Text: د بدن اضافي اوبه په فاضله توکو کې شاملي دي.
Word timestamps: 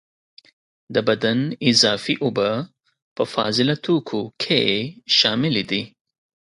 د 0.93 0.95
بدن 1.07 1.39
اضافي 1.69 2.15
اوبه 2.23 2.49
په 3.15 3.23
فاضله 3.33 3.75
توکو 3.85 4.21
کې 4.43 4.63
شاملي 5.17 5.63
دي. 5.71 5.81